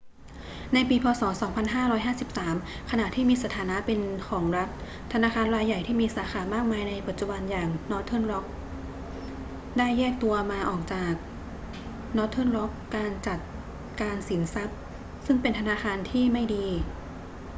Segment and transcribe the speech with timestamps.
[0.73, 1.23] ในปีพ.ศ.
[1.29, 4.69] 2553 ขณะที่มีสถานะเป็นของรัฐ
[5.13, 8.53] ธนาคารรายใหญ่ที่มีสาขามากมายในปัจจุบันอย่าง northern rock plc
[9.77, 11.13] ได้แยกตัวมาออกจาก
[12.17, 13.39] northern rock การจัด
[14.01, 14.77] การสินทรัพย์
[15.25, 16.65] ซึ่งเป็น 'ธนาคารที่ไม่ดี'